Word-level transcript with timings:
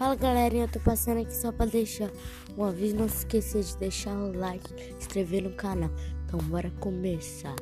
Fala 0.00 0.14
galerinha, 0.14 0.64
eu 0.64 0.68
tô 0.68 0.80
passando 0.80 1.20
aqui 1.20 1.36
só 1.36 1.52
pra 1.52 1.66
deixar 1.66 2.10
um 2.56 2.64
aviso. 2.64 2.96
Não 2.96 3.06
se 3.06 3.18
esqueça 3.18 3.60
de 3.60 3.76
deixar 3.76 4.16
o 4.16 4.32
like, 4.32 4.66
inscrever 4.98 5.42
no 5.42 5.50
canal. 5.50 5.90
Então 6.24 6.40
bora 6.40 6.72
começar. 6.80 7.54